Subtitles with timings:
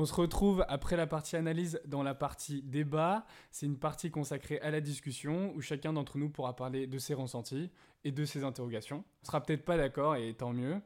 [0.00, 3.26] On se retrouve après la partie analyse dans la partie débat.
[3.50, 7.14] C'est une partie consacrée à la discussion où chacun d'entre nous pourra parler de ses
[7.14, 7.68] ressentis
[8.04, 9.02] et de ses interrogations.
[9.24, 10.80] On sera peut-être pas d'accord et tant mieux.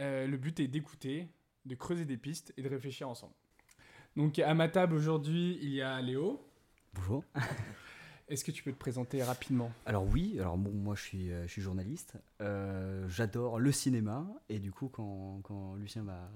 [0.00, 1.28] Euh, le but est d'écouter,
[1.64, 3.34] de creuser des pistes et de réfléchir ensemble.
[4.14, 6.40] Donc à ma table aujourd'hui, il y a Léo.
[6.94, 7.24] Bonjour.
[8.28, 9.72] Est-ce que tu peux te présenter rapidement?
[9.86, 14.24] Alors oui, alors bon, moi je suis, euh, je suis journaliste, euh, j'adore le cinéma
[14.48, 16.30] et du coup quand, quand Lucien m'a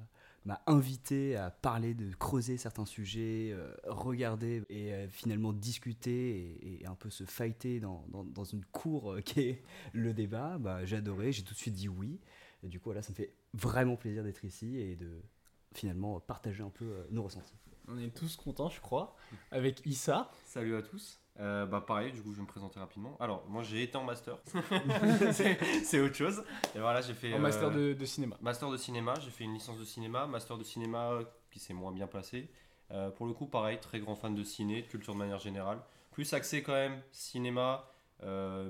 [0.66, 7.10] invité à parler de creuser certains sujets, euh, regarder et finalement discuter et, un peu
[7.10, 9.62] se fighter dans, dans, dans une cour qui est
[9.92, 12.20] le débat, bah, j'ai adoré, j'ai tout de suite dit oui.
[12.62, 15.22] Et du coup là ça me fait vraiment plaisir d'être ici et de
[15.74, 17.56] finalement partager un peu nos ressentis.
[17.88, 19.16] On est tous contents je crois,
[19.50, 20.30] avec Issa.
[20.46, 21.20] Salut à tous.
[21.38, 23.16] Euh, bah pareil, du coup je vais me présenter rapidement.
[23.20, 24.38] Alors moi j'ai été en master,
[25.84, 26.42] c'est autre chose.
[26.74, 27.34] Et voilà j'ai fait.
[27.34, 28.36] En master euh, de, cinéma.
[28.40, 31.92] Master de cinéma, j'ai fait une licence de cinéma, master de cinéma qui s'est moins
[31.92, 32.48] bien placé.
[32.92, 35.78] Euh, pour le coup pareil, très grand fan de ciné, de culture de manière générale.
[36.10, 37.84] Plus axé quand même cinéma,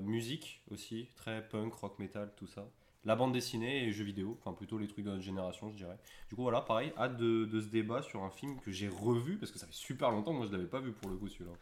[0.03, 2.67] musique aussi, très punk, rock, metal, tout ça.
[3.05, 5.97] La bande dessinée et jeux vidéo, enfin plutôt les trucs de notre génération je dirais.
[6.27, 9.37] Du coup voilà pareil, hâte de, de ce débat sur un film que j'ai revu
[9.37, 11.53] parce que ça fait super longtemps, moi je l'avais pas vu pour le coup celui-là.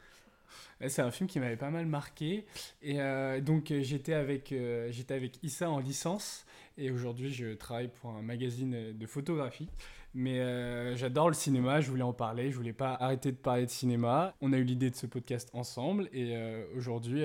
[0.88, 2.45] C'est un film qui m'avait pas mal marqué.
[2.81, 6.45] Et euh, donc, euh, j'étais avec, euh, avec Issa en licence.
[6.78, 9.70] Et aujourd'hui, je travaille pour un magazine de photographie.
[10.14, 12.52] Mais j'adore le cinéma, je voulais en parler.
[12.52, 14.34] Je voulais pas arrêter de parler de cinéma.
[14.42, 16.09] On a eu l'idée de ce podcast ensemble.
[16.14, 16.38] Et
[16.75, 17.23] aujourd'hui,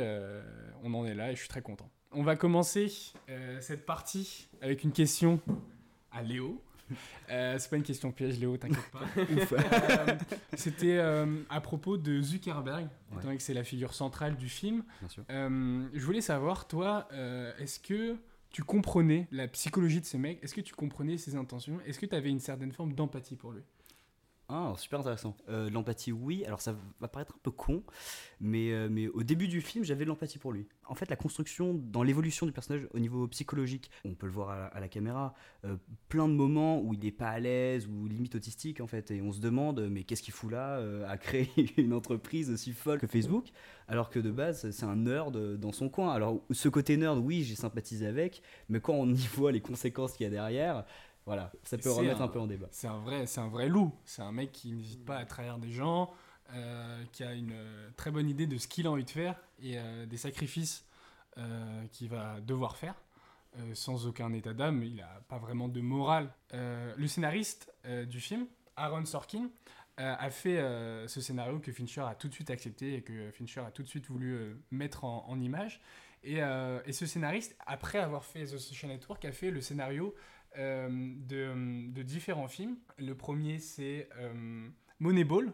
[0.83, 1.89] on en est là et je suis très content.
[2.13, 2.93] On va commencer
[3.61, 5.41] cette partie avec une question
[6.11, 6.61] à Léo.
[7.31, 9.01] Euh, c'est pas une question piège, Léo, t'inquiète pas.
[9.21, 10.17] Euh,
[10.55, 14.83] c'était euh, à propos de Zuckerberg, étant donné que c'est la figure centrale du film.
[15.29, 17.09] je voulais savoir, toi,
[17.59, 18.17] est-ce que
[18.51, 20.39] tu comprenais la psychologie de ce mec?
[20.43, 21.79] Est-ce que tu comprenais ses intentions?
[21.87, 23.63] Est-ce que tu avais une certaine forme d'empathie pour lui?
[24.53, 25.37] Ah, super intéressant.
[25.49, 26.45] Euh, l'empathie, oui.
[26.45, 27.85] Alors ça va paraître un peu con,
[28.41, 30.67] mais, euh, mais au début du film, j'avais de l'empathie pour lui.
[30.89, 34.51] En fait, la construction, dans l'évolution du personnage au niveau psychologique, on peut le voir
[34.73, 35.35] à la, caméra,
[35.65, 35.77] euh,
[36.09, 39.23] plein de moments où il n'est pas à l'aise, ou limite autistique en fait, et
[39.23, 43.07] on se demande, mais qu'est-ce qu'il fout là à créer une entreprise aussi folle que
[43.07, 43.51] Facebook,
[43.87, 46.13] alors que de base, c'est un nerd dans son coin.
[46.13, 50.15] Alors ce côté nerd, oui, j'ai sympathisé avec, mais quand on y voit les conséquences
[50.15, 50.85] qu'il y a derrière,
[51.31, 52.67] voilà, ça peut remettre un, peu en débat.
[52.73, 53.95] C'est un vrai, c'est un vrai loup.
[54.05, 56.13] C'est un mec qui n'hésite pas à trahir des gens,
[56.53, 59.41] euh, qui a une euh, très bonne idée de ce qu'il a envie de faire
[59.63, 60.85] et euh, des sacrifices
[61.93, 62.97] qu'il va devoir faire.
[63.75, 66.35] sans aucun état d'âme, il n'a pas vraiment de morale.
[66.53, 67.73] le scénariste
[68.09, 69.49] du film, Aaron Sorkin,
[69.97, 70.59] a fait
[71.07, 73.89] ce scénario que Fincher a tout de suite accepté et que Fincher a tout de
[73.89, 75.81] suite voulu mettre en, en image.
[76.25, 76.41] Et,
[76.85, 80.15] et, ce scénariste, après avoir fait The Social Network, a fait le scénario
[80.57, 82.77] de, de, différents films.
[82.99, 84.69] Le premier, c'est euh,
[84.99, 85.53] Moneyball.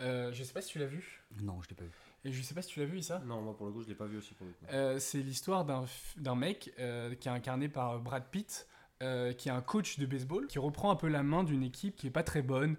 [0.00, 1.24] Euh, je sais pas si tu l'as vu.
[1.40, 1.90] Non, je l'ai pas vu.
[2.24, 3.88] Et je sais pas si tu l'as vu, ça Non, moi pour le coup, je
[3.88, 4.64] l'ai pas vu aussi pour le coup.
[4.72, 6.72] Euh, c'est l'histoire d'un mec
[7.20, 8.66] qui est incarné par Brad Pitt,
[9.00, 12.06] qui est un coach de baseball, qui reprend un peu la main d'une équipe qui
[12.06, 12.76] est pas très bonne,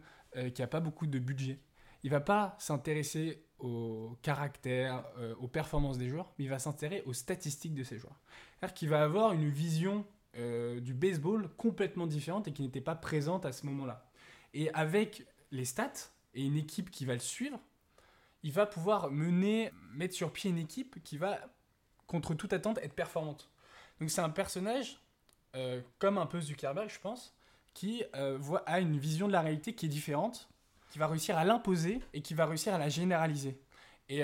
[0.53, 1.59] qui a pas beaucoup de budget.
[2.03, 5.05] Il va pas s'intéresser au caractère,
[5.39, 8.19] aux performances des joueurs, mais il va s'intéresser aux statistiques de ces joueurs.
[8.59, 10.05] C'est-à-dire qu'il va avoir une vision
[10.37, 14.05] euh, du baseball complètement différente et qui n'était pas présente à ce moment-là.
[14.53, 17.57] Et avec les stats et une équipe qui va le suivre,
[18.43, 21.39] il va pouvoir mener, mettre sur pied une équipe qui va,
[22.05, 23.49] contre toute attente, être performante.
[24.01, 24.99] Donc c'est un personnage,
[25.55, 27.33] euh, comme un peu Zuckerberg, je pense,
[27.73, 30.49] qui euh, a une vision de la réalité qui est différente,
[30.89, 33.57] qui va réussir à l'imposer et qui va réussir à la généraliser.
[34.09, 34.23] Et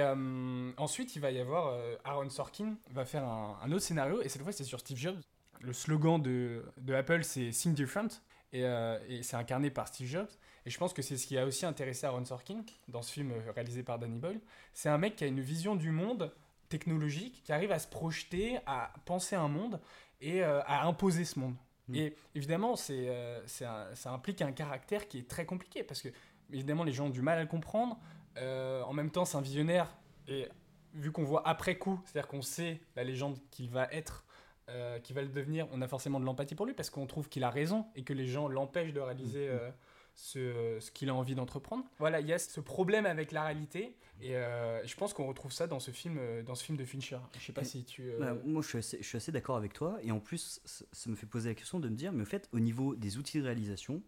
[0.77, 4.43] ensuite, il va y avoir Aaron Sorkin va faire un, un autre scénario, et cette
[4.43, 5.19] fois c'est sur Steve Jobs
[5.61, 8.09] le slogan de, de Apple, c'est Think Different.
[8.53, 10.29] Et, euh, et c'est incarné par Steve Jobs.
[10.65, 13.31] Et je pense que c'est ce qui a aussi intéressé Aaron Sorkin dans ce film
[13.31, 14.41] euh, réalisé par Danny Boyle.
[14.73, 16.33] C'est un mec qui a une vision du monde
[16.69, 19.79] technologique, qui arrive à se projeter, à penser un monde
[20.19, 21.55] et euh, à imposer ce monde.
[21.87, 21.95] Mm.
[21.95, 23.09] Et évidemment, c'est,
[23.47, 26.09] ça implique un caractère qui est très compliqué parce que,
[26.51, 27.97] évidemment, les gens ont du mal à le comprendre.
[28.37, 29.93] en même temps, c'est un visionnaire.
[30.27, 30.47] Et
[30.93, 34.25] vu qu'on voit après coup, c'est-à-dire qu'on sait la légende qu'il va être,
[34.73, 37.29] euh, qui va le devenir, on a forcément de l'empathie pour lui parce qu'on trouve
[37.29, 39.59] qu'il a raison et que les gens l'empêchent de réaliser mm-hmm.
[39.59, 39.71] euh,
[40.15, 41.83] ce, ce qu'il a envie d'entreprendre.
[41.99, 45.51] Voilà, il y a ce problème avec la réalité et euh, je pense qu'on retrouve
[45.51, 47.19] ça dans ce film, dans ce film de Fincher.
[47.37, 48.11] Je sais pas si tu.
[48.19, 51.09] Bah, moi, je suis assez, je suis assez d'accord avec toi et en plus, ça
[51.09, 53.39] me fait poser la question de me dire, mais au fait, au niveau des outils
[53.39, 54.01] de réalisation,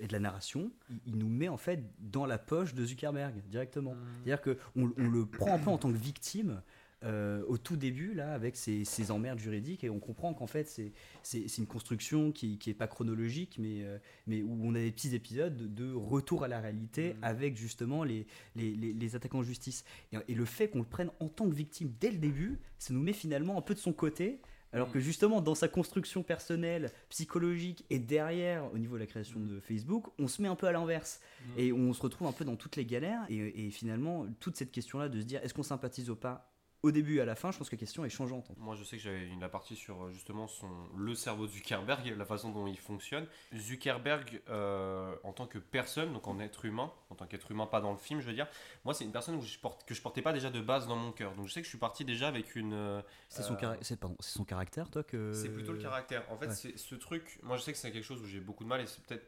[0.00, 0.70] et de la narration,
[1.04, 3.94] il, nous met en fait dans la poche de Zuckerberg directement.
[3.94, 4.06] Mm.
[4.24, 6.62] C'est-à-dire qu'on on le prend un peu en tant que victime
[7.04, 10.68] euh, au tout début, là, avec ces, ces emmerdes juridiques, et on comprend qu'en fait,
[10.68, 10.92] c'est-
[11.22, 14.90] c'est c'est une construction qui n'est pas chronologique, mais, euh, mais où on a des
[14.90, 17.18] petits épisodes de, de retour à la réalité Mhm.
[17.24, 19.84] avec justement les, les, les- les attaquants en justice.
[20.12, 22.92] Et, et le fait qu'on le prenne en tant que victime dès le début, ça
[22.92, 24.40] nous met finalement un peu de son côté.
[24.72, 24.94] Alors Mhm.
[24.94, 29.48] que justement, dans sa construction personnelle, psychologique et derrière, au niveau de la création Mhm.
[29.48, 31.20] de Facebook, on se met un peu à l'inverse.
[31.56, 33.22] Et on se retrouve un peu dans toutes les galères.
[33.30, 36.50] Et, et finalement, toute cette question-là de se dire est-ce qu'on sympathise ou pas?
[36.82, 38.50] Au début et à la fin, je pense que la question est changeante.
[38.56, 41.50] Moi, je sais que j'avais une la partie sur euh, justement son, le cerveau de
[41.52, 43.26] Zuckerberg, la façon dont il fonctionne.
[43.54, 47.80] Zuckerberg, euh, en tant que personne, donc en être humain, en tant qu'être humain, pas
[47.80, 48.46] dans le film, je veux dire,
[48.84, 50.96] moi, c'est une personne où je porte, que je portais pas déjà de base dans
[50.96, 51.34] mon cœur.
[51.34, 52.72] Donc, je sais que je suis parti déjà avec une.
[52.72, 55.32] euh, C'est son, carac- caractère, toi que...
[55.32, 56.24] C'est plutôt le caractère.
[56.30, 56.54] En fait, ouais.
[56.54, 57.40] c'est ce truc.
[57.42, 59.26] Moi, je sais que c'est quelque chose où j'ai beaucoup de mal et c'est peut-être.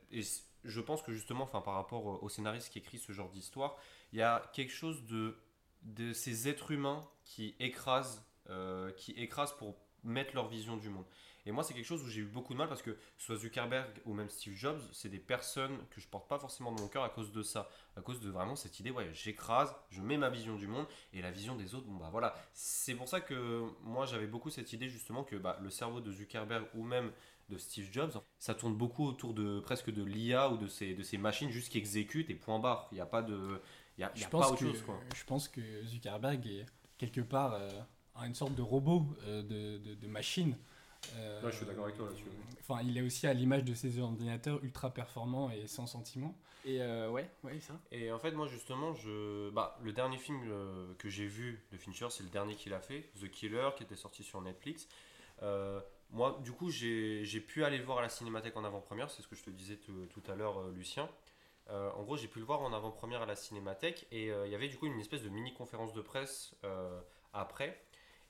[0.62, 3.76] Je pense que justement, enfin, par rapport au scénariste qui écrit ce genre d'histoire,
[4.12, 5.36] il y a quelque chose de
[5.82, 11.04] de ces êtres humains qui écrasent, euh, qui écrasent pour mettre leur vision du monde.
[11.46, 13.88] Et moi, c'est quelque chose où j'ai eu beaucoup de mal parce que soit Zuckerberg
[14.04, 17.02] ou même Steve Jobs, c'est des personnes que je porte pas forcément dans mon cœur
[17.02, 20.28] à cause de ça, à cause de vraiment cette idée, ouais, j'écrase, je mets ma
[20.28, 22.34] vision du monde et la vision des autres, bon bah voilà.
[22.52, 26.12] C'est pour ça que moi j'avais beaucoup cette idée justement que bah, le cerveau de
[26.12, 27.10] Zuckerberg ou même
[27.48, 31.02] de Steve Jobs, ça tourne beaucoup autour de presque de l'IA ou de ces, de
[31.02, 32.88] ces machines juste qui exécutent et point barre.
[32.92, 33.60] Il n'y a pas de,
[34.00, 34.98] il y a, y pas autre que, chose quoi.
[35.14, 36.66] je pense que Zuckerberg est
[36.98, 37.68] quelque part euh,
[38.24, 40.56] une sorte de robot, euh, de, de, de machine.
[41.16, 42.24] Euh, Ouais, je suis d'accord avec toi là-dessus.
[42.60, 46.34] Enfin, il est aussi à l'image de ces ordinateurs ultra performants et sans sentiment.
[46.66, 47.72] Et euh, ouais, ouais, ça.
[47.90, 49.48] Et en fait, moi, justement, je...
[49.50, 52.80] bah, le dernier film euh, que j'ai vu de Fincher, c'est le dernier qu'il a
[52.80, 54.86] fait, The Killer, qui était sorti sur Netflix.
[55.42, 55.80] Euh,
[56.10, 59.22] moi, du coup, j'ai j'ai pu aller le voir à la Cinémathèque en avant-première, c'est
[59.22, 61.08] ce que je te disais tout, tout à l'heure, euh, Lucien.
[61.70, 64.52] Euh, en gros, j'ai pu le voir en avant-première à la Cinémathèque, et euh, il
[64.52, 67.00] y avait du coup une espèce de mini-conférence de presse euh,
[67.32, 67.80] après.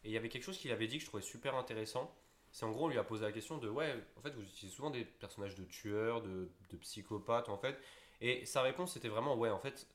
[0.05, 2.15] Et il y avait quelque chose qu'il avait dit que je trouvais super intéressant.
[2.53, 4.75] C'est en gros, on lui a posé la question de ouais, en fait, vous utilisez
[4.75, 6.51] souvent des personnages de tueurs, de,
[6.81, 7.79] psychopathes, en fait.
[8.23, 9.87] Et sa réponse c'était vraiment ouais, en fait,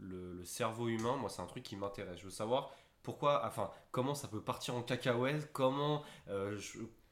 [0.00, 2.18] le, cerveau humain, moi, c'est un truc qui m'intéresse.
[2.18, 6.02] Je veux savoir pourquoi, enfin, comment ça peut partir en cacahuète, comment,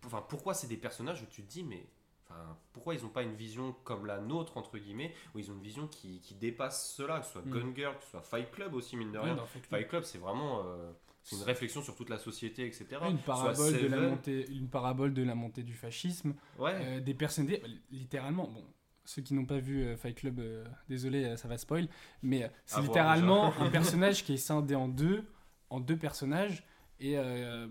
[0.05, 1.87] enfin, pourquoi c'est des personnages où tu te dis mais.
[2.29, 5.55] Enfin, pourquoi ils n'ont pas une vision comme la nôtre, entre guillemets, où ils ont
[5.55, 7.51] une vision qui, qui dépasse cela, que ce soit Mm.
[7.53, 9.37] Gun Girl, que ce soit Fight Club aussi, mine de rien.
[9.71, 10.03] Fight Club.
[10.03, 10.91] C'est vraiment euh,
[11.23, 12.87] c'est une réflexion sur toute la société, etc.
[13.09, 16.35] Une, parabole de la montée, une parabole de la montée du fascisme.
[16.59, 17.63] Ouais, Euh, des personnes, des-
[17.93, 18.65] littéralement, bon,
[19.05, 20.41] ceux qui n'ont pas vu euh, Fight Club,
[20.89, 21.89] désolé, ça va spoil,
[22.23, 25.25] mais c'est littéralement un personnage qui est scindé en deux,
[25.71, 26.65] en deux personnages,
[26.99, 27.17] et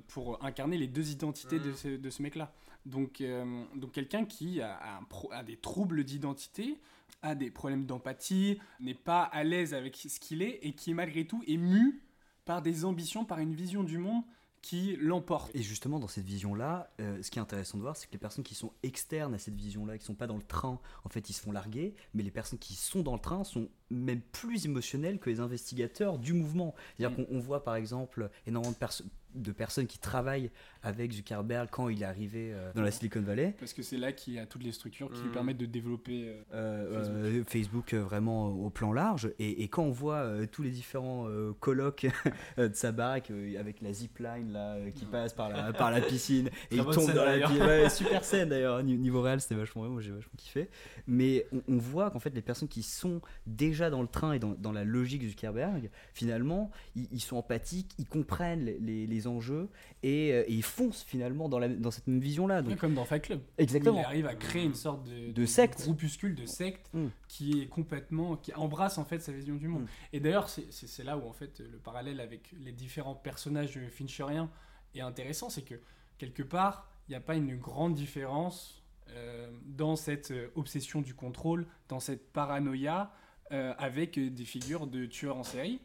[0.08, 2.54] pour incarner les deux identités de ce, de ce mec-là.
[2.86, 6.80] Donc, euh, donc quelqu'un qui a, a un pro- a des troubles d'identité,
[7.22, 11.26] a des problèmes d'empathie, n'est pas à l'aise avec ce qu'il est, et qui malgré
[11.26, 12.02] tout est mu
[12.46, 14.24] par des ambitions, par une vision du monde
[14.62, 15.56] qui l'emporte.
[15.56, 18.18] Et justement, dans cette vision-là, euh, ce qui est intéressant de voir, c'est que les
[18.20, 21.30] personnes qui sont externes à cette vision-là, qui sont pas dans le train, en fait,
[21.30, 24.66] ils se font larguer, mais les personnes qui sont dans le train sont même plus
[24.66, 26.74] émotionnelles que les investigateurs du mouvement.
[26.98, 27.26] C'est-à-dire Mm.
[27.28, 29.04] qu'on on voit, par exemple, énormément de, perso-
[29.36, 30.50] de personnes qui travaillent
[30.84, 33.56] avec Zuckerberg quand il est arrivé euh, dans la Silicon Valley.
[33.60, 35.34] Parce que c'est là qu'il y a toutes les structures qui lui Mhm.
[35.34, 36.30] permettent de développer.
[36.30, 37.16] euh, Euh, Facebook.
[37.26, 40.70] euh, Facebook euh, vraiment au plan large et, et quand on voit euh, tous les
[40.70, 42.06] différents euh, colloques
[42.58, 45.10] de sa baraque euh, avec la zipline là euh, qui Mm.
[45.10, 48.50] passe par la, par la piscine et il tombe dans la piscine Ouais, super scène
[48.50, 50.70] d'ailleurs Ni- niveau réel c'était vachement bien moi j'ai vachement kiffé
[51.08, 54.40] mais on, on voit qu'en fait les personnes qui sont déjà dans le train et
[54.40, 59.28] dans, dans la logique Zuckerberg finalement ils, ils sont empathiques ils comprennent les, les- les
[59.28, 59.70] enjeux
[60.04, 62.94] et, euh, et ils foncent finalement dans, la, dans cette même vision là donc comme
[62.94, 63.42] dans Fight Club.
[63.58, 65.82] exactement Il arrive à créer une sorte de, De secte.
[65.82, 67.08] groupuscule, de secte, Mm.
[67.28, 68.38] qui est complètement.
[68.38, 69.84] qui embrasse en fait sa vision du monde.
[69.84, 69.88] Mm.
[70.14, 74.50] Et d'ailleurs, c'est- là où en fait le parallèle avec les différents personnages fincheriens
[74.94, 75.76] est intéressant, c'est que
[76.18, 81.14] quelque part, il n'y a pas une grande différence euh, dans cette euh, obsession du
[81.14, 83.12] contrôle, dans cette paranoïa
[83.52, 85.80] euh, avec des figures de tueurs en série.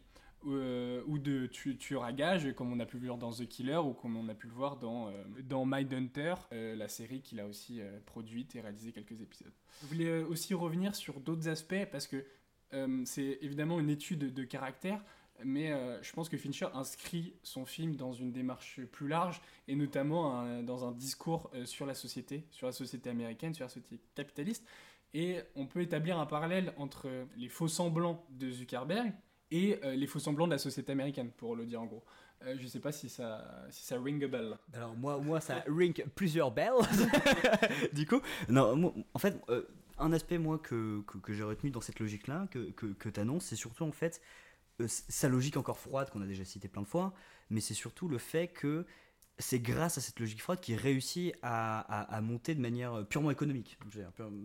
[0.47, 3.47] Euh, ou de tu- tueurs à gages, comme on a pu le voir dans The
[3.47, 5.11] Killer ou comme on a pu le voir dans, euh,
[5.43, 5.65] dans
[6.51, 9.53] euh, la série qu'il a aussi euh, produite et réalisé quelques épisodes.
[9.81, 12.25] Je voulais euh, aussi revenir sur d'autres aspects parce que
[12.73, 15.03] euh, c'est évidemment une étude de caractère,
[15.43, 15.71] mais
[16.03, 20.87] je pense que Fincher inscrit son film dans une démarche plus large et notamment dans
[20.87, 24.63] un discours sur la société, sur la société américaine, sur la société capitaliste.
[25.15, 29.13] Et on peut établir un parallèle entre les faux semblants de Zuckerberg
[29.51, 32.03] et euh, les faux semblants de la société américaine, pour le dire en gros.
[32.43, 34.57] Euh, je sais pas si ça, si ça ring a bell.
[34.73, 36.81] Alors moi, moi ça ring plusieurs bells.
[37.93, 39.67] du coup, non, en fait, euh,
[39.99, 43.45] un aspect moi que, que, j'ai retenu dans cette logique-là, que, que, que tu annonces,
[43.45, 44.21] c'est surtout en fait
[44.81, 47.13] euh, sa logique encore froide qu'on a déjà cité plein de fois,
[47.49, 48.85] mais c'est surtout le fait que
[49.41, 53.31] c'est grâce à cette logique froide qu'il réussit à, à- à monter de manière purement
[53.31, 53.77] économique,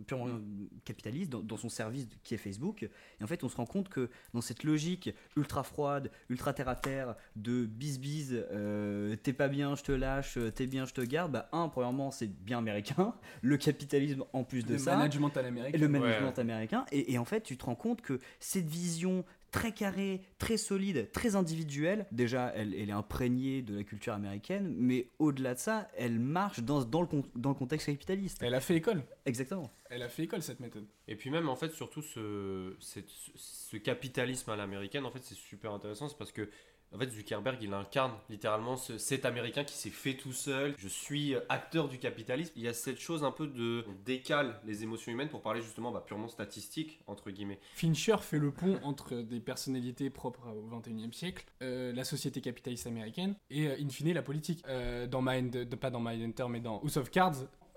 [0.07, 0.39] purement
[0.85, 2.83] capitaliste dans, dans son service qui est Facebook.
[2.83, 6.67] Et en fait, on se rend compte que dans cette logique ultra froide, ultra terre
[6.69, 10.85] à terre, de bis bis, euh, t'es pas bien, je te lâche, euh, t'es bien,
[10.85, 14.79] je te garde, bah, un, premièrement, c'est bien américain, le capitalisme en plus de Le
[14.79, 14.95] ça.
[14.97, 15.75] management à l'amérique.
[15.75, 16.39] Et le management Ouais.
[16.39, 16.85] américain.
[16.91, 21.09] Et, et en fait, tu te rends compte que cette vision très carrée, très solide,
[21.11, 25.87] très individuelle, déjà, elle, elle est imprégnée de la culture américaine, mais au-delà de ça,
[25.95, 28.39] elle marche dans, dans, le, con- dans le contexte capitaliste.
[28.41, 29.03] Elle a fait école.
[29.25, 29.71] Exactement.
[29.89, 30.85] Elle a fait école cette méthode.
[31.07, 35.35] Et puis même en fait surtout ce, cette- ce capitalisme à l'américaine en fait c'est
[35.35, 36.49] super intéressant c'est parce que
[36.93, 40.87] en fait Zuckerberg il incarne littéralement ce- cet américain qui s'est fait tout seul je
[40.87, 44.83] suis acteur du capitalisme il y a cette chose un peu de on décale les
[44.83, 49.15] émotions humaines pour parler justement bah, purement statistique entre guillemets Fincher fait le pont entre
[49.15, 54.13] des personnalités propres au XXIe siècle, euh, la société capitaliste américaine et, euh, in fine,
[54.13, 54.63] la politique.
[54.67, 57.35] Euh, dans Mind, pas dans Mindhunter, mais dans House of Cards,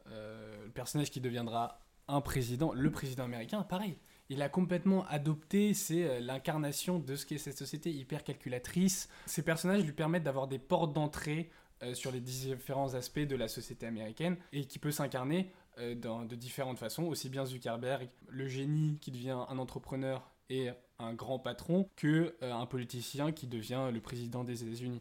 [0.08, 3.96] euh, le personnage qui deviendra un président, le président américain, pareil.
[4.32, 9.08] Il a complètement adopté, c'est euh, l'incarnation de ce qu'est cette société hyper calculatrice.
[9.26, 11.50] Ces personnages lui permettent d'avoir des portes d'entrée
[11.82, 16.34] euh, sur les différents aspects de la société américaine et qui peut s'incarner euh, de
[16.36, 20.68] différentes façons, aussi bien Zuckerberg, le génie qui devient un entrepreneur et
[21.00, 25.00] un grand patron, que un politicien qui devient le président des États-Unis.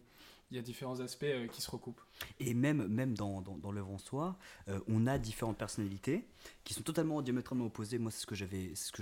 [0.50, 2.02] Il y a différents aspects qui se recoupent.
[2.40, 6.26] Et même, même dans, dans, dans l'œuvre en soi, euh, on a différentes personnalités
[6.64, 7.98] qui sont totalement diamétralement opposées.
[7.98, 8.36] Moi, c'est ce que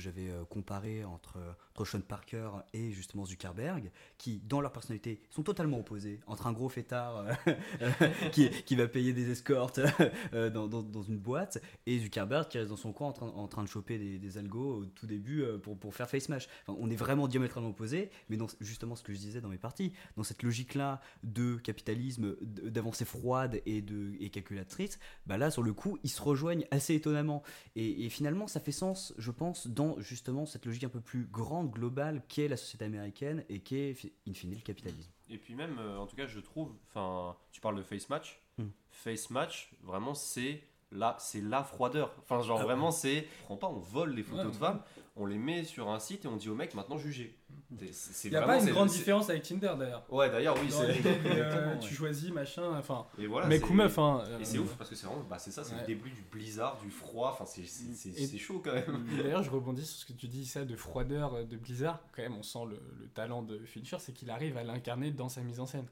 [0.01, 1.37] j'avais euh, comparé entre,
[1.71, 6.19] entre Sean Parker et justement Zuckerberg, qui, dans leur personnalité, sont totalement opposés.
[6.27, 7.91] Entre un gros fêtard euh,
[8.31, 9.79] qui, qui va payer des escortes
[10.33, 13.63] dans, dans, une boîte et Zuckerberg qui reste dans son coin en train, en train
[13.63, 16.47] de choper des, algos au tout début pour, pour faire face match.
[16.67, 20.23] On est vraiment diamétralement opposés, mais justement ce que je disais dans mes parties, dans
[20.23, 25.97] cette logique-là de capitalisme, d'avancée froide et, de, et calculatrice, bah là, sur le coup,
[26.03, 27.41] ils se rejoignent assez étonnamment.
[27.75, 31.25] Et, et finalement, ça fait sens, je pense, dans justement cette logique un peu plus
[31.25, 33.95] grande, globale, qu'est la société américaine et qu'est,
[34.27, 35.09] in fine, le capitalisme.
[35.29, 38.41] Et puis même, euh, en tout cas, je trouve, enfin, tu parles de face match.
[38.57, 38.69] Hmm.
[38.89, 42.13] Face match, vraiment, c'est là, c'est la froideur.
[42.19, 44.81] Enfin, genre Ah vraiment, c'est, on prend pas, on vole les photos Ouais, de femmes,
[45.15, 47.35] on les met sur un site et on dit au mec maintenant jugez.
[47.79, 50.05] C'est- c'est Il n'y a pas une c'est- grande c'est- différence avec Tinder d'ailleurs.
[50.09, 51.01] Ouais, d'ailleurs, oui, c'est.
[51.25, 53.47] euh, tu choisis machin, enfin, voilà.
[53.47, 53.99] mec c'est- ou meuf.
[53.99, 55.81] Hein, Et c'est euh, ouf parce que c'est vraiment, bah c'est ça, c'est Ouais.
[55.81, 57.31] le début du blizzard, du froid.
[57.33, 59.05] Enfin, c'est c'est- c'est- c'est chaud quand même.
[59.17, 61.99] D'ailleurs, je rebondis sur ce que tu dis, ça, de froideur euh, de Blizzard.
[62.15, 65.27] Quand même, on sent le, le talent de Fincher, c'est qu'il arrive à l'incarner dans
[65.27, 65.87] sa mise en scène.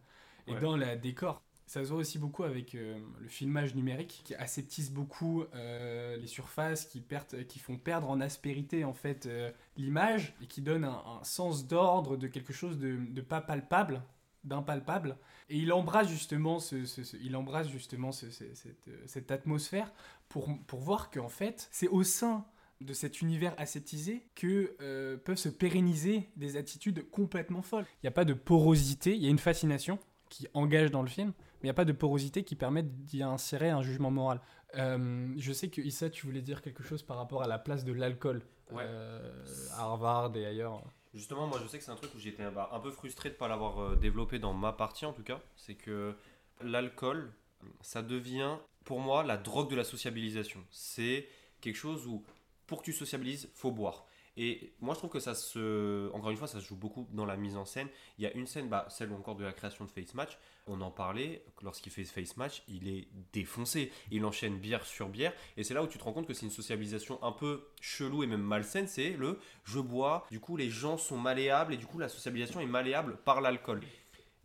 [0.48, 0.60] Et Ouais.
[0.62, 1.42] dans la décor.
[1.68, 6.28] Ça se voit aussi beaucoup avec euh, le filmage numérique, qui aseptise beaucoup euh, les
[6.28, 10.84] surfaces, qui, perdent, qui font perdre en aspérité, en fait, euh, l'image, et qui donne
[10.86, 14.04] un, sens d'ordre de quelque chose de, pas palpable,
[14.44, 15.18] d'impalpable.
[15.50, 16.76] Et il embrasse justement, ce,
[17.20, 19.92] il embrasse justement ce- ce- cette, cette atmosphère
[20.30, 22.46] pour, pour voir qu'en fait, c'est au sein
[22.82, 27.86] de cet univers aseptisé que euh, peuvent se pérenniser des attitudes complètement folles.
[28.04, 29.98] Il n'y a pas de porosité, il y a une fascination
[30.30, 31.34] qui engage dans le film,
[31.66, 34.40] mais il n'y a pas de porosité qui permette d'y insérer un jugement moral.
[34.76, 37.84] Euh, je sais que Issa, tu voulais dire quelque chose par rapport à la place
[37.84, 38.84] de l'alcool Ouais.
[38.86, 39.32] euh,
[39.74, 40.84] à Harvard et ailleurs.
[41.16, 43.34] Justement, moi je sais que c'est un truc où j'étais bah, un peu frustré de
[43.34, 45.40] ne pas l'avoir euh, développé dans ma partie en tout cas.
[45.56, 46.14] C'est que
[46.62, 47.34] l'alcool,
[47.82, 50.64] ça devient pour moi la drogue de la sociabilisation.
[50.70, 51.28] C'est
[51.62, 52.24] quelque chose où
[52.68, 54.06] pour que tu sociabilises, faut boire.
[54.38, 56.12] Et moi je trouve que ça se.
[56.14, 57.88] Encore une fois, ça se joue beaucoup dans la mise en scène.
[58.18, 60.38] Il y a une scène, bah, celle encore de la création de Face Match.
[60.68, 63.92] On en parlait, lorsqu'il fait Face Match, il est défoncé.
[64.12, 65.34] Il enchaîne bière sur bière.
[65.58, 68.24] Et c'est là où tu te rends compte que c'est une sociabilisation un peu chelou
[68.24, 68.88] et même malsaine.
[68.88, 72.60] C'est le je bois, du coup les gens sont malléables et du coup la sociabilisation
[72.60, 73.82] est malléable par l'alcool.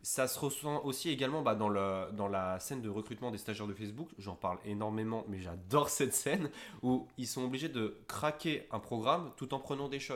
[0.02, 4.08] Ça se ressent aussi également bah, dans, la scène de recrutement des stagiaires de Facebook.
[4.18, 6.50] J'en parle énormément, mais j'adore cette scène
[6.82, 10.14] où ils sont obligés de craquer un programme tout en prenant des shots.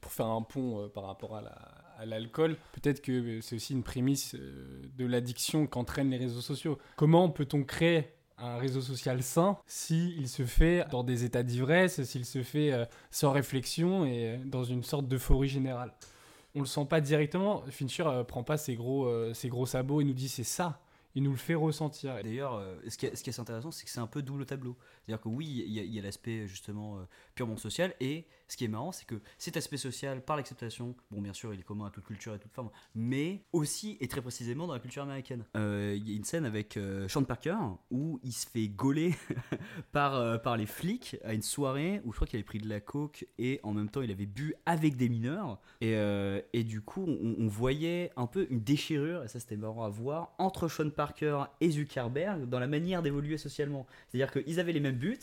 [0.00, 3.72] Pour faire un pont euh, par rapport à la- à l'alcool, peut-être que c'est aussi
[3.72, 6.78] une prémisse euh, de l'addiction qu'entraînent les réseaux sociaux.
[6.96, 12.24] Comment peut-on créer un réseau social sain s'il se fait dans des états d'ivresse, s'il
[12.24, 15.92] se fait euh, sans réflexion et dans une sorte d'euphorie générale?
[16.54, 17.62] On le sent pas directement.
[17.70, 20.80] Fincher euh, prend pas ses gros, euh, ses gros sabots et nous dit c'est ça.
[21.16, 22.14] Il nous le fait ressentir.
[22.22, 24.46] D'ailleurs, euh, ce, qui est, ce qui est intéressant, c'est que c'est un peu double
[24.46, 24.76] tableau.
[25.04, 27.02] C'est-à-dire que oui, il y a, l'aspect justement euh,
[27.34, 31.20] purement social et ce qui est marrant, c'est que cet aspect social, par l'acceptation, bon,
[31.20, 34.20] bien sûr, il est commun à toute culture et toute forme, mais aussi et très
[34.20, 35.44] précisément dans la culture américaine.
[35.56, 37.56] Euh, Il y a une scène avec euh, Sean Parker
[37.90, 39.14] où il se fait gauler
[39.92, 42.80] par, par les flics à une soirée où je crois qu'il avait pris de la
[42.80, 45.58] coke et en même temps il avait bu avec des mineurs.
[45.80, 45.94] Et,
[46.52, 50.34] et du coup, on voyait un peu une déchirure, et ça c'était marrant à voir,
[50.38, 53.86] entre Sean Parker et Zuckerberg dans la manière d'évoluer socialement.
[54.08, 55.18] C'est-à-dire qu'ils avaient les mêmes buts,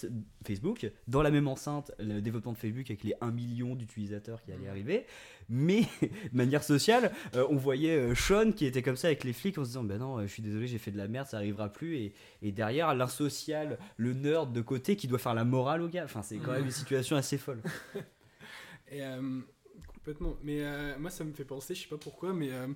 [0.46, 4.52] Facebook, dans la même enceinte, le développement de Facebook avec les 1 million d'utilisateurs qui
[4.52, 5.06] allaient arriver,
[5.50, 9.34] mais de manière sociale, euh, on voyait euh, Sean qui était comme ça avec les
[9.34, 11.28] flics en se disant Ben non, euh, je suis désolé, j'ai fait de la merde,
[11.28, 11.98] ça arrivera plus.
[11.98, 16.04] Et, et derrière, l'insocial, le nerd de côté qui doit faire la morale au gars.
[16.06, 17.62] Enfin, c'est quand même une situation assez folle.
[18.92, 19.42] Et, euh,
[19.88, 20.36] complètement.
[20.44, 22.68] Mais euh, moi, ça me fait penser, je sais pas pourquoi, mais euh,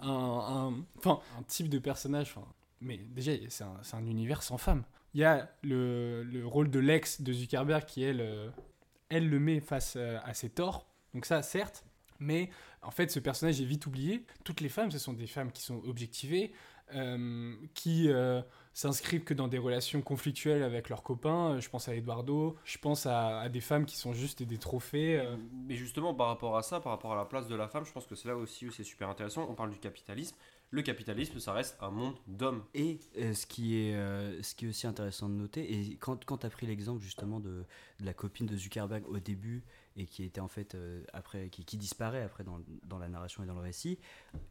[0.00, 2.34] un, un, enfin, un type de personnage.
[2.80, 4.84] Mais déjà, c'est un, c'est un univers sans femme.
[5.14, 8.50] Il y a le, le rôle de l'ex de Zuckerberg qui, elle, euh,
[9.08, 10.86] elle le met face euh, à ses torts.
[11.14, 11.84] Donc ça, certes.
[12.18, 12.50] Mais
[12.82, 14.24] en fait, ce personnage est vite oublié.
[14.44, 16.52] Toutes les femmes, ce sont des femmes qui sont objectivées,
[16.94, 18.08] euh, qui
[18.72, 21.58] s'inscrivent que dans des relations conflictuelles avec leurs copains.
[21.60, 25.22] Je pense à Eduardo, je pense à, des femmes qui sont juste des trophées.
[25.66, 27.92] Mais justement, par rapport à ça, par rapport à la place de la femme, je
[27.92, 29.46] pense que c'est là aussi où c'est super intéressant.
[29.50, 30.36] On parle du capitalisme.
[30.74, 32.64] Le capitalisme, ça reste un monde d'hommes.
[32.74, 36.24] Et euh, ce, qui est, euh, ce qui est aussi intéressant de noter, et quand,
[36.24, 37.64] quand tu as pris l'exemple justement de,
[38.00, 39.62] la copine de Zuckerberg au début,
[39.94, 43.44] et qui était en fait euh, après, qui, qui disparaît après dans, dans la narration
[43.44, 44.00] et dans le récit,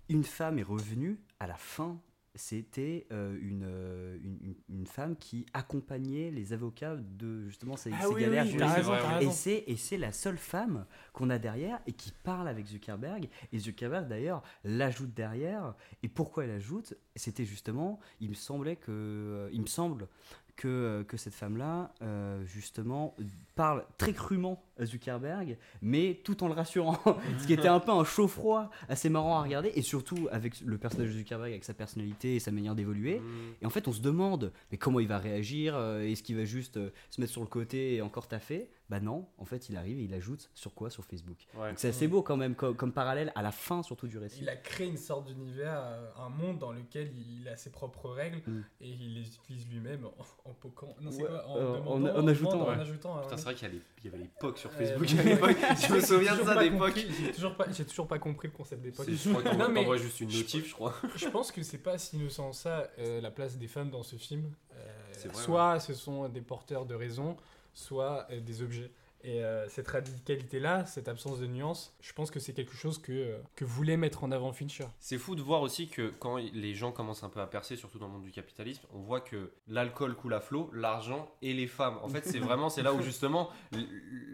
[0.07, 1.99] une femme est revenue à la fin.
[2.35, 8.01] C'était euh, une, euh, une, une- femme qui accompagnait les avocats de justement ces, Ah
[8.01, 11.79] ces oui, galères oui, raison, et c'est, et c'est la seule femme qu'on a derrière
[11.85, 13.29] et qui parle avec Zuckerberg.
[13.51, 15.75] Et Zuckerberg, d'ailleurs, l'ajoute derrière.
[16.01, 20.07] Et pourquoi elle ajoute C'était justement, il me semblait que, euh, il me semble
[20.55, 23.15] que, euh, que cette femme-là, euh, justement,
[23.55, 26.99] parle très crûment à Zuckerberg, mais tout en le rassurant.
[27.39, 29.71] Ce qui était un peu un chaud-froid assez marrant à regarder.
[29.75, 33.19] Et surtout avec le personnage de Zuckerberg, avec sa personnalité et sa manière d'évoluer.
[33.19, 33.23] Mmh.
[33.61, 36.45] Et en fait, on se demande, mais comment il va réagir euh, Est-ce qu'il va
[36.45, 36.79] juste
[37.09, 38.69] se mettre sur le côté et encore taffer?
[38.93, 40.91] Bah non, en fait, il arrive et il ajoute sur quoi?
[40.91, 41.47] Sur Facebook.
[41.55, 41.69] Ouais.
[41.69, 44.37] Donc c'est assez beau quand même, comme, comme parallèle à la fin surtout du récit.
[44.43, 48.09] Il a créé une sorte d'univers, euh, un monde dans lequel il a ses propres
[48.11, 48.61] règles Mm.
[48.81, 50.95] et il les utilise lui-même en, en poquant.
[51.01, 51.47] Non, c'est Ouais, quoi?
[51.49, 51.79] En, euh,
[52.11, 52.81] en- ajoutant, demandant, en ouais.
[52.81, 53.15] ajoutant.
[53.17, 53.37] Putain, ouais.
[53.37, 53.71] c'est vrai qu'il y,
[54.03, 55.57] les- avait l'époque sur Euh, Facebook ouais, à l'époque.
[55.89, 58.83] Je me souviens de ça compris- J'ai toujours pas, j'ai toujours pas compris le concept
[58.83, 59.05] d'époque.
[59.07, 60.93] C'est- Je crois qu'on t'envoie juste une notif, je crois.
[61.15, 64.17] Je pense que c'est pas si innocent ça, euh, la place des femmes dans ce
[64.17, 64.53] film.
[64.75, 67.37] Euh, C'est vrai, soit ce sont des porteurs de raison,
[67.73, 68.91] soit euh, des objets.
[69.25, 73.13] Et euh, cette radicalité-là, cette absence de nuance, je pense que c'est quelque chose que,
[73.13, 74.87] euh, que voulait mettre en avant Fincher.
[74.99, 77.99] C'est fou de voir aussi que quand les gens commencent un peu à percer, surtout
[77.99, 81.67] dans le monde du capitalisme, on voit que l'alcool coule à flot, l'argent et les
[81.67, 81.97] femmes.
[82.03, 83.49] En fait, c'est vraiment c'est là où justement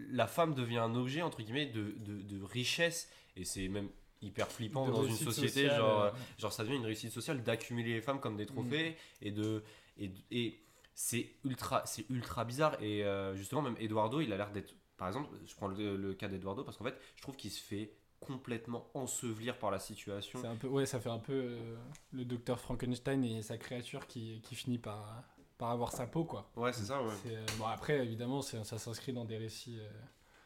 [0.09, 3.89] la femme devient un objet entre guillemets de, de, de richesse et c'est même
[4.21, 7.43] hyper flippant De dans une société sociale, genre euh, genre ça devient une réussite sociale
[7.43, 9.63] d'accumuler les femmes comme des trophées et de
[9.97, 10.59] et, et
[11.01, 15.07] c'est ultra c'est ultra bizarre et euh, justement même Eduardo il a l'air d'être par
[15.07, 17.93] exemple je prends le, le cas d'Eduardo parce qu'en fait je trouve qu'il se fait
[18.19, 21.77] complètement ensevelir par la situation C'est un peu, ouais, ça fait un peu euh,
[22.11, 25.23] le docteur Frankenstein et sa créature qui, qui finit par,
[25.57, 26.51] par avoir sa peau, quoi.
[26.57, 29.79] ouais c'est ça ouais euh, bon, après, évidemment, ça s'inscrit dans des récits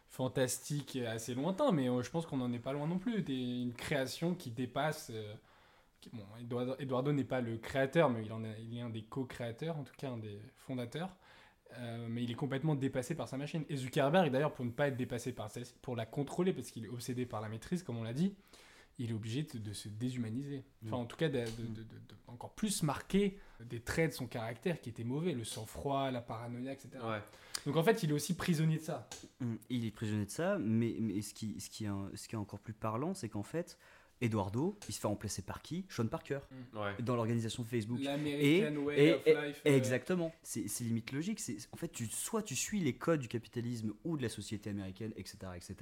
[0.07, 3.23] fantastiques assez lointains, mais je pense qu'on n'en est pas loin non plus.
[3.23, 5.11] Des- une création qui dépasse.
[6.11, 9.03] Bon, Eduardo, Eduardo n'est pas le créateur, mais il, en est, il est un des
[9.03, 11.15] co-créateurs, en tout cas un des fondateurs.
[11.79, 13.63] Euh, mais il est complètement dépassé par sa machine.
[13.67, 16.85] Et Zuckerberg, d'ailleurs, pour ne pas être dépassé par celle-ci, pour la contrôler, parce qu'il
[16.85, 18.35] est obsédé par la maîtrise, comme on l'a dit,
[18.99, 20.63] il est obligé de, de se déshumaniser.
[20.85, 20.99] Enfin, Mm.
[20.99, 24.27] en tout cas, de, de- de- de- de encore plus marquer des traits de son
[24.27, 26.89] caractère qui étaient mauvais, le sang-froid, la paranoïa, etc.
[27.03, 27.21] ouais
[27.65, 29.07] Donc en fait, il est aussi prisonnier de ça.
[29.39, 32.27] Mm, Il est prisonnier de ça, mais, mais ce, qui, ce, qui est, un- ce
[32.27, 33.79] qui est encore plus parlant, c'est qu'en fait,
[34.23, 35.86] Eduardo, il se fait remplacer par qui?
[35.89, 36.39] Sean Parker,
[36.73, 37.99] ouais dans l'organisation Facebook.
[38.01, 39.62] L'American way et- of et- life.
[39.67, 41.39] euh, Exactement, c'est c'est limite logique.
[41.39, 44.69] C'est en fait, tu, soit tu suis les codes du capitalisme ou de la société
[44.69, 45.75] américaine, etc., etc.,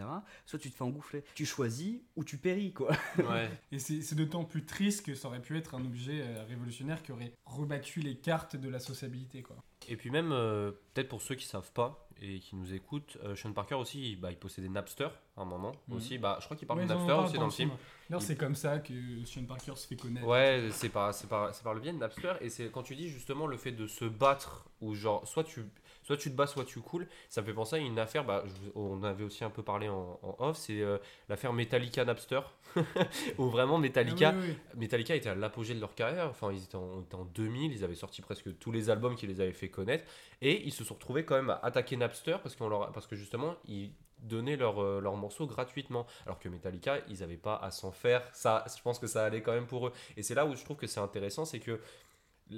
[0.46, 1.24] soit tu te fais engouffler.
[1.36, 2.92] Tu choisis ou tu péris, quoi.
[3.18, 6.44] ouais Et c'est c'est d'autant plus triste que ça aurait pu être un objet euh,
[6.46, 9.42] révolutionnaire qui aurait rebattu les cartes de la sociabilité.
[9.44, 9.56] Quoi.
[9.88, 13.36] Et puis même, euh, peut-être pour ceux qui savent pas et qui nous écoutent, euh,
[13.36, 15.96] Sean Parker aussi, bah, il possédait Napster à un moment Mhm.
[15.98, 16.18] aussi.
[16.20, 17.72] Bah, je crois qu'il parle Ouais, de Napster aussi dans le film.
[18.10, 18.94] D'ailleurs, Il- c'est comme ça que
[19.26, 20.28] Sean Parker se fait connaître.
[20.28, 22.34] Ouais, c'est par, c'est par, c'est par le biais de Napster.
[22.42, 25.66] Et c'est quand tu dis justement le fait de se battre, ou genre, soit tu,
[26.12, 28.44] soit tu te bats, soit tu coules, ça me fait penser à une affaire, bah,
[28.46, 30.98] je on avait aussi un peu parlé en, en off, c'est euh,
[31.30, 32.42] l'affaire Metallica-Napster.
[33.38, 34.80] où vraiment Metallica, Ah oui, oui, oui.
[34.80, 36.30] Metallica était à l'apogée de leur carrière.
[36.30, 39.16] Enfin, ils étaient en, on était en 2000, ils avaient sorti presque tous les albums
[39.16, 40.06] qui les avaient fait connaître.
[40.42, 43.16] Et ils se sont retrouvés quand même à attaquer Napster parce, qu'on leur, parce que
[43.18, 46.06] justement, ils donner leurs euh, leurs morceaux gratuitement.
[46.26, 48.24] Alors que Metallica, ils n'avaient pas à s'en faire.
[48.34, 49.94] Ça, je pense que ça allait quand même pour eux.
[50.16, 51.80] Et c'est là où je trouve que c'est intéressant, c'est que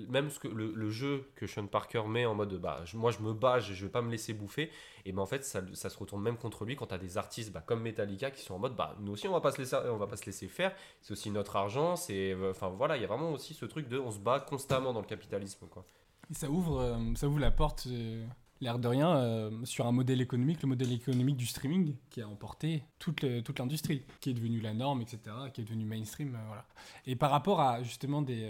[0.09, 3.19] même ce que le, le jeu que Sean Parker met en mode bah moi je
[3.19, 4.71] me bats je, je vais pas me laisser bouffer
[5.05, 7.17] et ben en fait ça, ça se retourne même contre lui quand tu as des
[7.17, 9.59] artistes bah, comme Metallica qui sont en mode bah nous aussi on va pas se
[9.59, 13.01] laisser on va pas se laisser faire c'est aussi notre argent c'est enfin voilà il
[13.01, 15.85] y a vraiment aussi ce truc de on se bat constamment dans le capitalisme quoi
[16.31, 18.25] ça ouvre, euh, ça ouvre la porte, euh,
[18.61, 22.27] l'air de rien, euh, sur un modèle économique, le modèle économique du streaming, qui a
[22.27, 25.19] emporté toute, toute l'industrie, qui est devenue la norme, etc.,
[25.53, 26.37] qui est devenue mainstream.
[26.47, 26.65] voilà.
[27.05, 28.49] Et par rapport à justement des.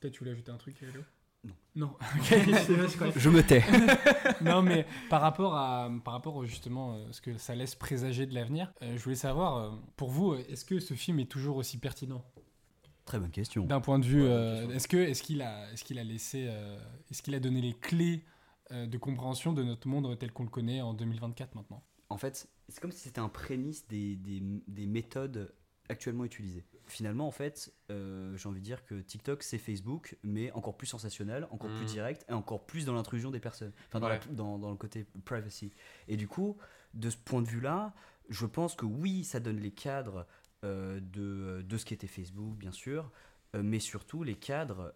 [0.00, 1.02] Peut-être tu voulais ajouter un truc, Hello
[1.44, 1.54] Non.
[1.76, 1.96] Non,
[3.16, 3.62] je me tais.
[4.42, 8.34] non, mais par rapport à, par rapport justement euh, ce que ça laisse présager de
[8.34, 11.78] l'avenir, euh, je voulais savoir, euh, pour vous, est-ce que ce film est toujours aussi
[11.78, 12.24] pertinent?
[13.04, 13.66] Très bonne question.
[13.66, 16.48] D'un point de vue, Ouais, est-ce que est-ce qu'il a, est-ce qu'il a laissé,
[17.10, 18.24] est-ce qu'il a donné les clés
[18.70, 21.82] de compréhension de notre monde tel qu'on le connaît en 2024 maintenant?
[22.08, 25.52] En fait, c'est comme si c'était un prémisse des, des, des méthodes
[25.90, 26.64] actuellement utilisées.
[26.86, 30.86] Finalement, en fait, euh, j'ai envie de dire que TikTok, c'est Facebook, mais encore plus
[30.86, 31.86] sensationnel, encore plus Mhm.
[31.86, 34.20] direct, et encore plus dans l'intrusion des personnes, enfin dans, la- Ouais.
[34.30, 35.72] dans, dans le côté privacy.
[36.08, 36.56] Et du coup,
[36.94, 37.94] de ce point de vue-là,
[38.28, 40.26] je pense que oui, ça donne les cadres
[40.64, 43.10] euh, de, de ce qu'était Facebook, bien sûr,
[43.54, 44.94] euh, mais surtout les cadres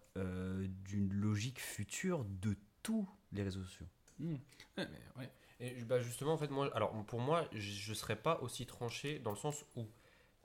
[0.83, 3.87] d'une logique future de tous les réseaux sociaux.
[4.77, 5.29] ouais.
[5.61, 9.19] Et bah justement, en fait, moi, alors pour moi, je ne serais pas aussi tranché
[9.19, 9.85] dans le sens où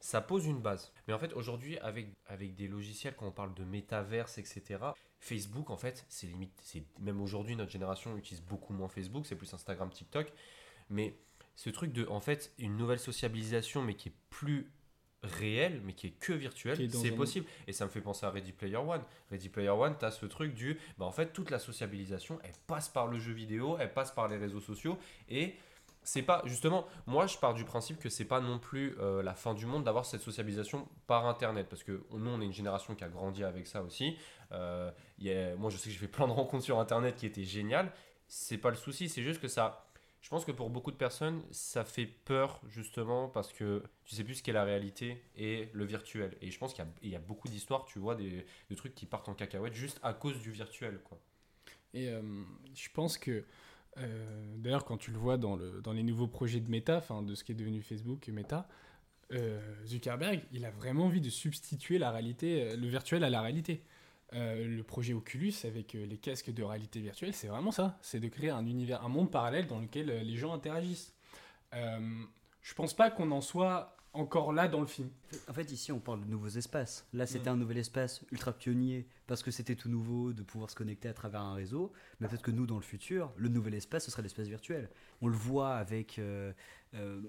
[0.01, 0.93] ça pose une base.
[1.07, 4.79] Mais en fait, aujourd'hui, avec, avec des logiciels, quand on parle de métaverse, etc.,
[5.19, 9.37] Facebook, en fait, c'est limite, c'est même aujourd'hui, notre génération utilise beaucoup moins Facebook, c'est
[9.37, 10.33] plus Instagram, TikTok.
[10.89, 11.15] Mais
[11.55, 14.73] ce truc de, en fait, une nouvelle sociabilisation, mais qui est plus
[15.23, 17.47] réelle, mais qui est que virtuelle, c'est un- possible.
[17.67, 19.03] Et ça me fait penser à Ready Player One.
[19.31, 22.55] Ready Player One, tu as ce truc du, bah en fait, toute la sociabilisation, elle
[22.67, 25.55] passe par le jeu vidéo, elle passe par les réseaux sociaux, et
[26.03, 29.35] c'est pas justement moi je pars du principe que c'est pas non plus euh, la
[29.35, 32.95] fin du monde d'avoir cette sociabilisation par internet parce que nous on est une génération
[32.95, 34.17] qui a grandi avec ça aussi.
[34.53, 37.27] Euh, y a- moi je sais que j'ai fait plein de rencontres sur internet qui
[37.27, 37.93] étaient géniales.
[38.29, 39.87] C'est pas le souci c'est juste que ça
[40.23, 44.25] je pense que pour beaucoup de personnes ça fait peur justement parce que tu sais
[44.25, 46.37] plus ce qu'est la réalité et le virtuel.
[46.41, 49.07] Et je pense qu'il y y a beaucoup d'histoires tu vois des, des trucs qui
[49.07, 51.19] partent en cacahuète juste à cause du virtuel quoi.
[51.95, 52.23] Et euh,
[52.75, 53.45] je pense que,
[53.99, 57.35] euh, d'ailleurs, quand tu le vois dans, le, dans les nouveaux projets de Meta, de
[57.35, 58.69] ce qui est devenu Facebook et Meta,
[59.33, 63.41] euh, Zuckerberg, il a vraiment envie de substituer la réalité, euh, le virtuel à la
[63.41, 63.83] réalité.
[64.33, 67.99] Le projet Oculus avec les casques de réalité virtuelle, c'est vraiment ça.
[68.01, 71.13] C'est de créer un univers, un monde parallèle dans lequel les gens interagissent.
[71.73, 75.09] Je pense pas qu'on en soit encore là dans le film.
[75.49, 77.07] En fait, ici, on parle de nouveaux espaces.
[77.13, 80.75] Là, c'était un nouvel espace ultra pionnier parce que c'était tout nouveau de pouvoir se
[80.75, 81.93] connecter à travers un réseau.
[82.21, 84.91] Mais peut-être que nous, dans le futur, le nouvel espace, ce sera l'espace virtuel.
[85.23, 86.53] On le voit avec euh,
[86.95, 87.21] euh,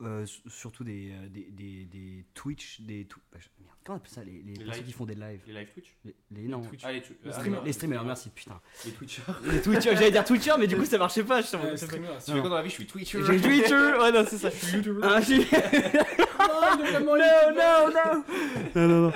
[0.00, 3.04] euh, surtout des, des, des, des Twitch, des.
[3.04, 4.84] tw- bah, je- merde, comment on appelle ça Les, les, Les live.
[4.86, 5.42] qui font des lives?
[5.46, 5.94] les live Twitch?
[6.06, 6.62] Les, les- non.
[6.62, 6.80] Twitch.
[6.84, 7.64] ah les, tu- Les ah, streamers.
[7.64, 8.58] Les streamers, merci, putain.
[8.86, 9.22] les Twitchers
[9.52, 11.42] Les Twitchers, j'allais dire Twitcher, mais du coup, ça marchait pas.
[11.42, 14.10] Je Euh, streamer, tu fais quoi dans la vie je suis Twitcher J'ai Twitcher, ouais,
[14.10, 14.48] non, c'est ça.
[14.48, 15.00] Je suis YouTuber.
[15.02, 17.16] Ah, Ah, est vraiment non, non,
[17.54, 17.90] non,
[18.74, 19.12] non, non, non.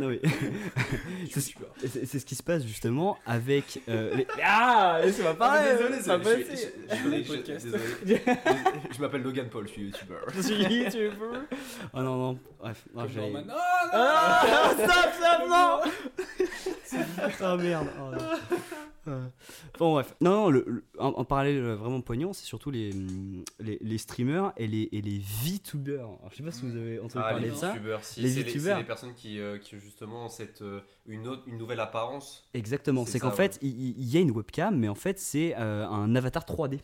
[0.00, 0.20] Non, mais
[1.30, 4.22] c'est ce qui se passe justement avec euh.
[4.42, 5.72] Ah, laissez-moi parler.
[5.76, 6.30] désolé, ça va
[8.06, 10.24] je- m'appelle Logan Paul, je suis youtubeur.
[10.34, 11.10] Je suis YouTuber.
[11.92, 12.82] Oh non, non, bref.
[12.94, 13.52] non, j'allais- Norman.
[13.92, 15.80] Ah, stop, stop, non
[17.42, 17.88] Oh merde.
[18.00, 18.18] oh, non.
[19.78, 22.92] Bon bref, non, non le, le- en, en parallèle euh, vraiment poignant, c'est surtout les,
[22.92, 26.00] hum, les, les streamers et les, et les VTubers.
[26.04, 27.74] Alors, je sais pas si vous avez entendu Ah, parler de ça.
[28.02, 28.76] si, Les youtubeurs.
[28.76, 32.46] c'est les personnes qui, euh, qui ont justement cette, euh, une, autre, une nouvelle apparence.
[32.52, 36.14] Exactement, C'est qu'en fait, il y, a une webcam, mais en fait, c'est euh, un
[36.14, 36.80] avatar 3D.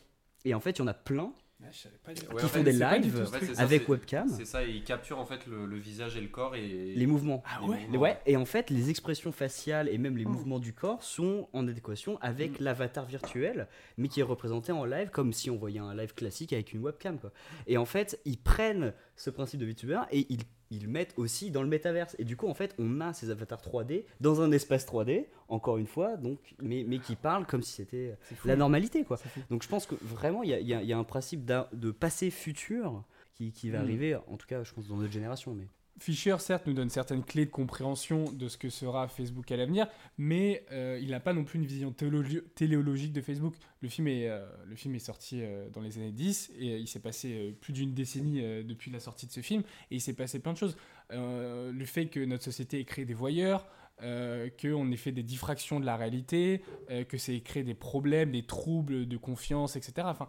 [0.47, 1.41] Et en fait, il y en a plein Ah,
[1.75, 2.29] je savais pas dire.
[2.31, 4.83] Ouais, qui en font fait, des lives En fait, ça, avec webcam, C'est ça, ils
[4.85, 7.43] capturent en fait le, le visage et le corps et les mouvements.
[7.47, 8.01] Ah les ouais mouvements.
[8.01, 10.31] Ouais, et en fait, les expressions faciales et même les Oh.
[10.31, 12.65] mouvements du corps sont en adéquation avec Mm.
[12.65, 13.67] l'avatar virtuel,
[13.99, 16.81] mais qui est représenté en live comme si on voyait un live classique avec une
[16.81, 17.19] webcam.
[17.19, 17.33] Quoi.
[17.67, 20.41] Et en fait, ils prennent ce principe de VTuber et ils,
[20.77, 22.17] ils le mettent aussi dans le métaverse.
[22.19, 25.79] Et du coup, en fait, on a ces avatars 3D dans un espace 3D, encore
[25.79, 29.05] une fois, donc, mais, mais qui parlent comme si c'était la normalité.
[29.05, 29.19] Quoi.
[29.51, 31.91] Donc je pense que vraiment, il y a, y a- y a un principe de
[31.91, 33.83] passé futur qui, qui va Mm.
[33.83, 35.55] arriver, en tout cas, je pense, dans notre génération.
[35.55, 35.67] Mais...
[36.01, 39.87] Fischer, certes, nous donne certaines clés de compréhension de ce que sera Facebook à l'avenir,
[40.19, 43.55] mais euh, il n'a pas non plus une vision téléologique de Facebook.
[43.81, 46.89] Le film est, euh, le film est sorti euh, dans les années 10 et il
[46.89, 50.41] s'est passé plus d'une décennie depuis la sortie de ce film et il s'est passé
[50.41, 50.77] plein de choses.
[51.11, 53.69] Le fait que notre société ait créé des voyeurs,
[54.01, 56.63] qu'on ait fait des diffractions de la réalité,
[57.09, 60.09] que c'est créé des problèmes, des troubles de confiance, etc.
[60.11, 60.27] Enfin,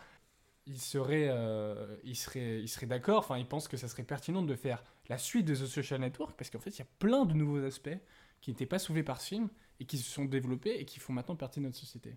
[0.67, 4.41] il serait, euh, il serait, il serait d'accord, enfin, il pense que ça serait pertinent
[4.41, 7.25] de faire la suite de The Social Network, parce qu'en fait, il y a plein
[7.25, 7.97] de nouveaux aspects
[8.41, 9.49] qui n'étaient pas soulevés par ce film
[9.79, 12.15] et qui se sont développés et qui font maintenant partie de notre société.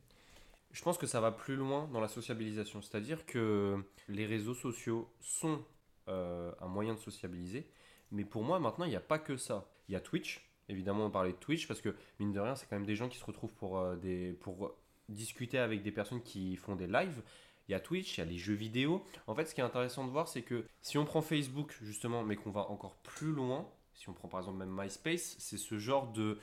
[0.72, 2.82] Je pense que ça va plus loin dans la sociabilisation.
[2.82, 5.64] C'est-à-dire que les réseaux sociaux sont
[6.08, 7.66] euh, un moyen de sociabiliser.
[8.10, 9.70] Mais pour moi, maintenant, il n'y a pas que ça.
[9.88, 10.46] Il y a Twitch.
[10.68, 13.08] Évidemment, on parlait de Twitch parce que, mine de rien, c'est quand même des gens
[13.08, 14.74] qui se retrouvent pour, euh, des, pour
[15.08, 17.22] discuter avec des personnes qui font des lives.
[17.68, 19.04] Il y a Twitch, il y a les jeux vidéo.
[19.26, 22.22] En fait, ce qui est intéressant de voir, c'est que si on prend Facebook, justement,
[22.22, 25.78] mais qu'on va encore plus loin, si on prend par exemple même MySpace, c'est ce
[25.78, 26.38] genre de,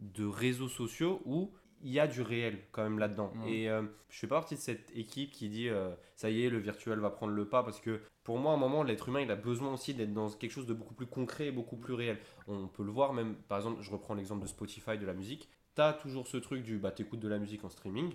[0.00, 3.32] de réseaux sociaux où il y a du réel quand même là-dedans.
[3.42, 3.52] Ouais.
[3.52, 6.50] Et euh, je fais pas partie de cette équipe qui dit euh, ça y est,
[6.50, 9.20] le virtuel va prendre le pas parce que pour moi, à un moment, l'être humain,
[9.20, 11.92] il a besoin aussi d'être dans quelque chose de beaucoup plus concret et beaucoup plus
[11.92, 12.18] réel.
[12.48, 15.50] On peut le voir même, par exemple, je reprends l'exemple de Spotify, de la musique.
[15.76, 18.14] Tu as toujours ce truc du bah, t'écoutes de la musique en streaming.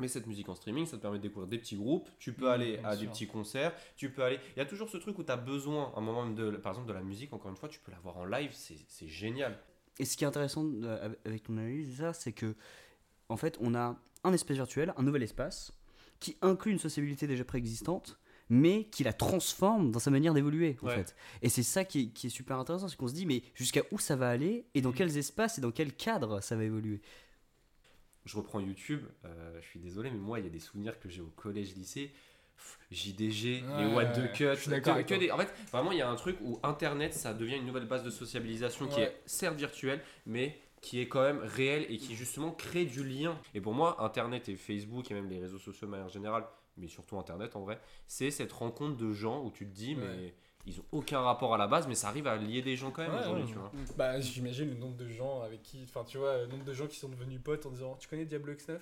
[0.00, 2.46] Mais cette musique en streaming, ça te permet de découvrir des petits groupes, tu peux
[2.46, 4.40] Mmh, aller à des petits concerts, tu peux aller...
[4.56, 6.50] Il y a toujours ce truc où tu as besoin, à un moment, même de,
[6.56, 9.06] par exemple, de la musique, encore une fois, tu peux l'avoir en live, c'est c'est
[9.08, 9.56] génial.
[10.00, 12.56] Et ce qui est intéressant euh, avec ton analyse, ça, c'est que,
[13.28, 15.72] en fait, on a un espace virtuel, un nouvel espace,
[16.18, 20.88] qui inclut une sociabilité déjà préexistante, mais qui la transforme dans sa manière d'évoluer, en
[20.88, 20.94] Ouais.
[20.96, 21.14] fait.
[21.42, 23.82] Et c'est ça qui est, qui est super intéressant, c'est qu'on se dit, mais jusqu'à
[23.92, 24.96] où ça va aller, et dans Mhm.
[24.96, 27.00] quels espaces et dans quel cadre ça va évoluer?
[28.24, 31.08] Je reprends YouTube, euh, je suis désolé, mais moi, il y a des souvenirs que
[31.08, 32.12] j'ai au collège-lycée.
[32.90, 34.56] JDG, les Ouais, What the Cut.
[34.80, 37.56] que- que des- En fait, vraiment, il y a un truc où Internet, ça devient
[37.56, 41.86] une nouvelle base de sociabilisation qui est certes virtuelle, mais qui est quand même réelle
[41.88, 43.38] et qui justement crée du lien.
[43.54, 46.44] Et pour moi, Internet et Facebook et même les réseaux sociaux de manière générale,
[46.76, 50.34] mais surtout Internet en vrai, c'est cette rencontre de gens où tu te dis, mais.
[50.66, 53.02] Ils ont aucun rapport à la base, mais ça arrive à lier des gens quand
[53.02, 53.50] même Ouais, aujourd'hui, ouais.
[53.50, 53.70] tu vois.
[53.98, 55.84] Bah, j'imagine le nombre de gens avec qui.
[55.88, 58.24] Enfin, tu vois, le nombre de gens qui sont devenus potes en disant Tu connais
[58.24, 58.78] Diablo X9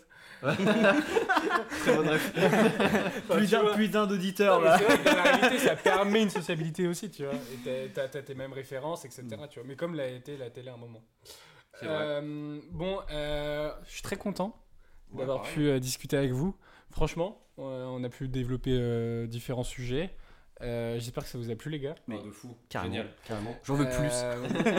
[1.83, 2.18] Très bonne
[3.31, 3.73] plus d'un vois.
[3.75, 4.77] plus d'un d'auditeur, là.
[4.77, 7.35] vrai la réalité, ça permet une sociabilité aussi, tu vois.
[7.35, 9.25] Et t'as- tes mêmes références, etc.
[9.51, 9.66] Tu vois.
[9.68, 11.03] Mais comme l'a été la télé à un moment.
[11.81, 11.88] Vrai.
[11.90, 14.57] Euh, bon, euh, je suis très content
[15.14, 16.55] d'avoir pu euh, discuter avec vous.
[16.90, 20.14] Franchement, on a pu développer euh, différents sujets.
[20.62, 21.94] Euh, J'espère que ça vous a plu, les gars.
[22.07, 22.57] Mais de fou.
[22.68, 22.92] carrément.
[22.94, 23.11] Génial.
[23.27, 23.57] Carrément.
[23.64, 24.11] J'en veux plus.
[24.12, 24.79] Euh,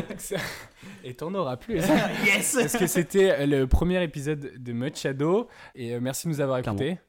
[1.03, 1.75] Et t'en auras plus.
[2.25, 5.47] yes Parce que c'était le premier épisode de Mud Shadow.
[5.75, 6.99] Et euh, merci de nous avoir écoutés.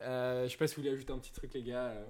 [0.00, 1.84] Euh, je sais pas si vous voulez ajouter un petit truc, les gars.
[1.88, 2.04] euh.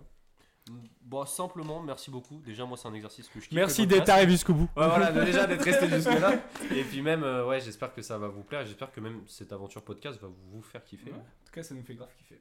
[1.01, 2.41] Bon, simplement, merci beaucoup.
[2.41, 3.53] Déjà, moi, c'est un exercice que je kiffe.
[3.57, 4.69] Merci d'être arrivé jusqu'au bout.
[4.77, 6.35] Ouais, voilà, de- déjà d'être resté jusque-là.
[6.73, 8.61] Et puis même, euh, ouais, j'espère que ça va vous plaire.
[8.61, 11.11] et J'espère que même cette aventure podcast va vous faire kiffer.
[11.11, 11.17] Ouais.
[11.17, 12.41] En tout cas, ça nous fait grave kiffer.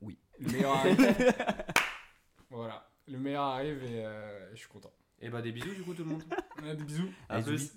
[0.00, 0.18] Oui.
[0.40, 0.76] Le meilleur.
[2.54, 2.88] Voilà.
[3.06, 4.92] Le meilleur arrive et euh, je suis content.
[5.20, 6.24] Et bah, des bisous du coup, tout le monde.
[6.62, 7.08] Ouais, des bisous.
[7.28, 7.72] À plus.